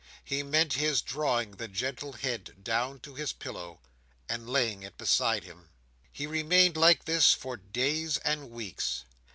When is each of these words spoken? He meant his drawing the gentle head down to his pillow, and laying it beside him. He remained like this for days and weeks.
He 0.25 0.41
meant 0.41 0.73
his 0.73 1.03
drawing 1.03 1.51
the 1.57 1.67
gentle 1.67 2.13
head 2.13 2.63
down 2.63 3.01
to 3.01 3.13
his 3.13 3.33
pillow, 3.33 3.81
and 4.27 4.49
laying 4.49 4.81
it 4.81 4.97
beside 4.97 5.43
him. 5.43 5.69
He 6.11 6.25
remained 6.25 6.75
like 6.75 7.05
this 7.05 7.35
for 7.35 7.55
days 7.55 8.17
and 8.17 8.49
weeks. 8.49 9.05